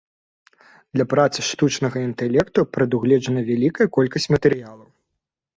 Для 0.97 1.05
працы 1.11 1.39
штучнага 1.49 1.97
інтэлекту 2.09 2.59
прадугледжана 2.79 3.41
вялікая 3.51 3.87
колькасць 3.99 4.29
матэрыялу. 4.37 4.85